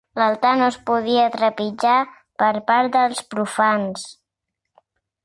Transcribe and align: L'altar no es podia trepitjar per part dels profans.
L'altar 0.19 0.51
no 0.59 0.63
es 0.67 0.77
podia 0.89 1.25
trepitjar 1.35 1.97
per 2.45 2.49
part 2.71 2.97
dels 2.97 3.21
profans. 3.35 4.07